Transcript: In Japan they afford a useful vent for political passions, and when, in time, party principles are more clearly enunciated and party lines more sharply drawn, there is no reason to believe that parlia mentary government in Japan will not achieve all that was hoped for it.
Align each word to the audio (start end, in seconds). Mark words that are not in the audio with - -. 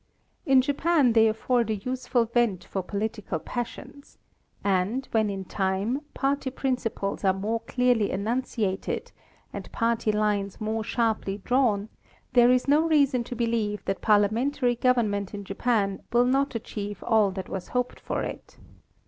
In 0.47 0.61
Japan 0.63 1.13
they 1.13 1.27
afford 1.27 1.69
a 1.69 1.75
useful 1.75 2.25
vent 2.25 2.63
for 2.63 2.81
political 2.81 3.37
passions, 3.37 4.17
and 4.63 5.07
when, 5.11 5.29
in 5.29 5.45
time, 5.45 6.01
party 6.15 6.49
principles 6.49 7.23
are 7.23 7.33
more 7.33 7.59
clearly 7.59 8.09
enunciated 8.09 9.11
and 9.53 9.71
party 9.71 10.11
lines 10.11 10.59
more 10.59 10.83
sharply 10.83 11.37
drawn, 11.45 11.87
there 12.33 12.49
is 12.49 12.67
no 12.67 12.81
reason 12.87 13.23
to 13.25 13.35
believe 13.35 13.85
that 13.85 14.01
parlia 14.01 14.31
mentary 14.31 14.75
government 14.75 15.35
in 15.35 15.43
Japan 15.43 16.01
will 16.11 16.25
not 16.25 16.55
achieve 16.55 17.03
all 17.03 17.29
that 17.29 17.47
was 17.47 17.67
hoped 17.67 17.99
for 17.99 18.23
it. 18.23 18.57